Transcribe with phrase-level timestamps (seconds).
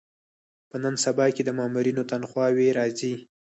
[0.69, 3.13] په نن سبا کې د مامورینو تنخوا وې راځي.